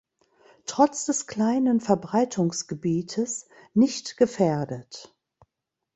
[0.65, 5.15] Trotz des kleinen Verbreitungsgebietes nicht gefährdet.